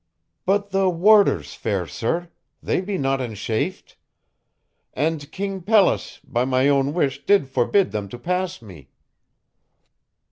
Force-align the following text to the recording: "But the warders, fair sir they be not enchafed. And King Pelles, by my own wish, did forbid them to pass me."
"But 0.47 0.71
the 0.71 0.89
warders, 0.89 1.53
fair 1.53 1.85
sir 1.85 2.31
they 2.63 2.81
be 2.81 2.97
not 2.97 3.21
enchafed. 3.21 3.97
And 4.95 5.31
King 5.31 5.61
Pelles, 5.61 6.19
by 6.23 6.43
my 6.43 6.67
own 6.69 6.95
wish, 6.95 7.23
did 7.23 7.47
forbid 7.47 7.91
them 7.91 8.09
to 8.09 8.17
pass 8.17 8.63
me." 8.63 8.89